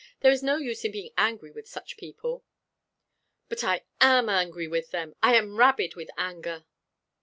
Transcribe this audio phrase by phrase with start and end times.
[0.21, 2.43] "There is no use in being angry with such people."
[3.49, 5.13] "But I am angry with them.
[5.21, 6.65] I am rabid with anger."